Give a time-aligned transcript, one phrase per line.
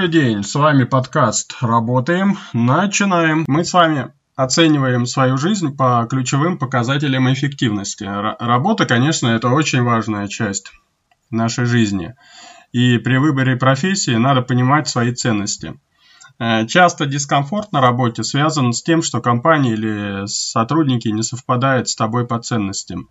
[0.00, 3.44] Добрый день, с вами подкаст «Работаем, начинаем».
[3.46, 8.04] Мы с вами оцениваем свою жизнь по ключевым показателям эффективности.
[8.04, 10.72] Р- работа, конечно, это очень важная часть
[11.28, 12.14] нашей жизни.
[12.72, 15.78] И при выборе профессии надо понимать свои ценности.
[16.38, 21.94] Э, часто дискомфорт на работе связан с тем, что компания или сотрудники не совпадают с
[21.94, 23.10] тобой по ценностям.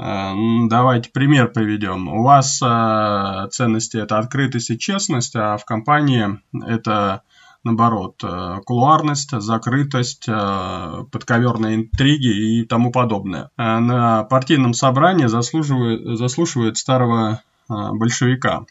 [0.00, 0.32] Э,
[0.68, 2.08] давайте пример приведем.
[2.08, 7.22] У вас э, ценности это открытость и честность, а в компании это
[7.62, 8.24] наоборот,
[8.64, 13.50] кулуарность, закрытость, подковерные интриги и тому подобное.
[13.58, 18.64] На партийном собрании заслуживает, заслушивает старого большевика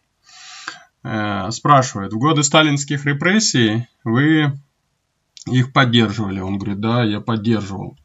[1.04, 4.54] э, спрашивает, в годы сталинских репрессий вы
[5.46, 6.40] их поддерживали?
[6.40, 7.98] Он говорит, да, я поддерживал.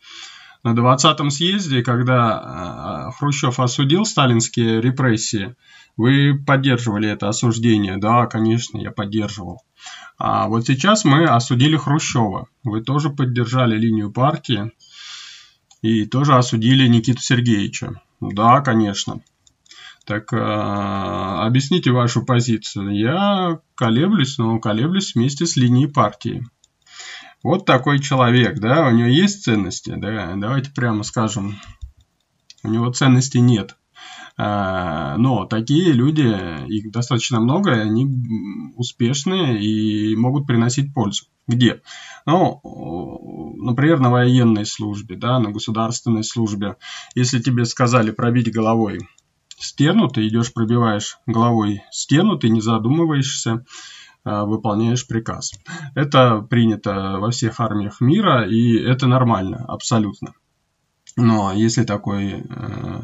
[0.65, 5.55] На 20-м съезде, когда э, Хрущев осудил сталинские репрессии,
[5.99, 7.99] вы поддерживали это осуждение?
[7.99, 9.63] Да, конечно, я поддерживал.
[10.17, 12.49] А вот сейчас мы осудили Хрущева.
[12.63, 14.73] Вы тоже поддержали линию партии
[15.83, 18.01] и тоже осудили Никиту Сергеевича.
[18.21, 19.21] Да, конечно.
[20.07, 22.97] Так э, объясните вашу позицию.
[22.97, 26.47] Я колеблюсь, но колеблюсь вместе с линией партии.
[27.45, 31.61] Вот такой человек, да, у него есть ценности, да, давайте прямо скажем,
[32.63, 33.77] у него ценностей нет.
[34.39, 36.27] А, но такие люди,
[36.69, 38.09] их достаточно много, они
[38.77, 41.27] успешные и могут приносить пользу.
[41.47, 41.83] Где?
[42.25, 42.61] Ну,
[43.59, 46.77] например, на военной службе, да, на государственной службе.
[47.15, 49.07] Если тебе сказали пробить головой
[49.59, 53.67] стену, ты идешь, пробиваешь головой стену, ты не задумываешься,
[54.25, 55.53] выполняешь приказ.
[55.95, 60.35] Это принято во всех армиях мира, и это нормально, абсолютно.
[61.17, 63.01] Но если такой э,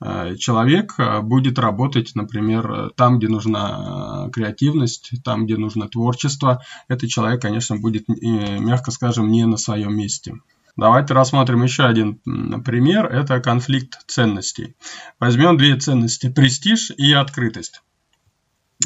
[0.00, 7.42] э, человек будет работать, например, там, где нужна креативность, там, где нужно творчество, этот человек,
[7.42, 10.34] конечно, будет, э, мягко скажем, не на своем месте.
[10.76, 12.20] Давайте рассмотрим еще один
[12.64, 13.06] пример.
[13.06, 14.76] Это конфликт ценностей.
[15.18, 16.30] Возьмем две ценности.
[16.30, 17.82] Престиж и открытость.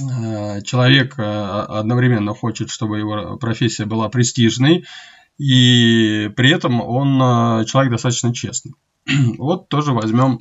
[0.00, 4.84] Э, человек э, одновременно хочет, чтобы его профессия была престижной,
[5.38, 7.20] и при этом он
[7.60, 8.74] э, человек достаточно честный.
[9.38, 10.38] Вот тоже возьмем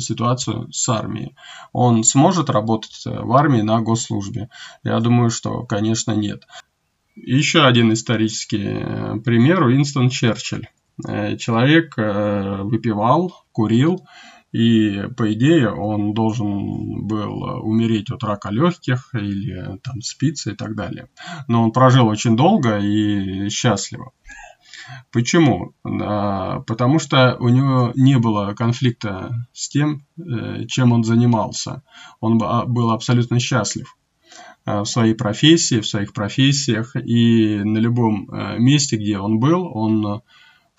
[0.00, 1.34] ситуацию с армией.
[1.72, 4.50] Он сможет работать в армии на госслужбе?
[4.82, 6.46] Я думаю, что, конечно, нет.
[7.14, 10.66] Еще один исторический пример– Уинстон Черчилль.
[11.38, 14.04] Человек выпивал, курил,
[14.52, 20.74] и, по идее, он должен был умереть от рака легких или там спицы и так
[20.74, 21.08] далее.
[21.46, 24.12] Но он прожил очень долго и счастливо.
[25.12, 25.72] Почему?
[25.82, 31.82] Потому что у него не было конфликта с тем, э, чем он занимался.
[32.18, 33.96] Он был абсолютно счастлив
[34.66, 38.28] в своей профессии, в своих профессиях, и на любом
[38.58, 40.22] месте, где он был, он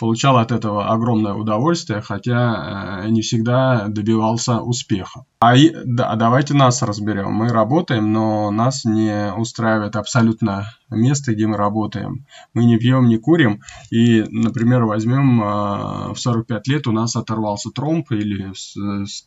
[0.02, 5.26] получал от этого огромное удовольствие, хотя э, не всегда добивался успеха.
[5.40, 5.54] А
[5.86, 7.32] да, давайте нас разберем.
[7.34, 12.26] Мы работаем, но нас не устраивает абсолютно место, где мы работаем.
[12.56, 13.62] Мы не пьем, не курим.
[13.92, 18.52] И, например, возьмем э, в 45 лет у нас оторвался тромб, или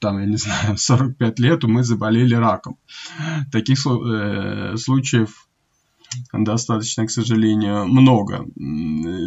[0.01, 2.79] там, я не знаю, в 45 лет мы заболели раком.
[3.53, 5.47] Таких э, случаев
[6.33, 8.47] достаточно, к сожалению, много.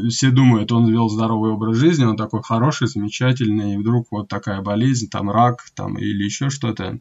[0.09, 4.61] Все думают, он вел здоровый образ жизни, он такой хороший, замечательный, и вдруг вот такая
[4.61, 6.99] болезнь, там рак, там или еще что-то.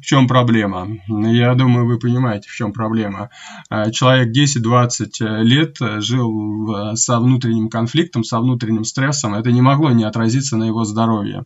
[0.00, 0.88] В чем проблема?
[1.08, 3.30] Я думаю, вы понимаете, в чем проблема.
[3.68, 10.04] А, человек 10-20 лет жил со внутренним конфликтом, со внутренним стрессом, это не могло не
[10.04, 11.44] отразиться на его здоровье.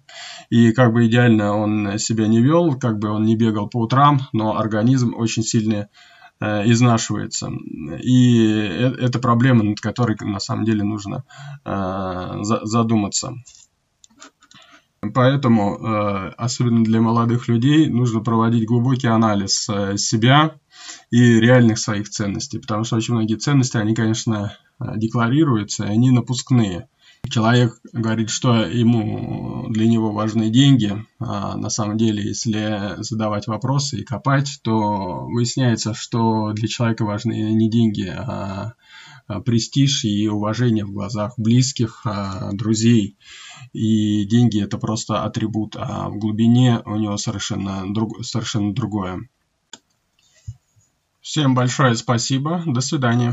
[0.50, 4.20] И как бы идеально он себя не вел, как бы он не бегал по утрам,
[4.32, 5.88] но организм очень сильно Э,
[6.40, 7.50] изнашивается.
[8.02, 11.24] И э, это проблема, над которой на самом деле нужно
[11.64, 13.34] э, задуматься.
[15.14, 15.78] Поэтому,
[16.36, 19.62] особенно для молодых людей, нужно проводить глубокий анализ
[19.96, 20.56] себя
[21.10, 26.90] и реальных своих ценностей, потому что очень многие ценности, они, конечно, декларируются, и они напускные
[27.28, 34.00] человек говорит, что ему для него важны деньги, а на самом деле, если задавать вопросы
[34.00, 38.74] и копать, то выясняется, что для человека важны не деньги, а,
[39.26, 43.16] а престиж и уважение в глазах близких, а, друзей.
[43.72, 49.28] И деньги это просто атрибут, а в глубине у него совершенно, друг, совершенно другое.
[51.20, 52.62] Всем большое спасибо.
[52.66, 53.32] До свидания.